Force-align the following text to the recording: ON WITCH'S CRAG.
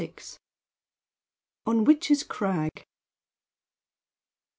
ON 1.67 1.83
WITCH'S 1.83 2.23
CRAG. 2.23 2.87